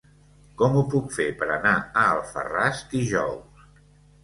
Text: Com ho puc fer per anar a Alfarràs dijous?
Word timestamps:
Com 0.61 0.77
ho 0.79 0.81
puc 0.93 1.11
fer 1.17 1.27
per 1.43 1.51
anar 1.57 1.75
a 1.75 2.07
Alfarràs 2.15 2.83
dijous? 2.97 3.65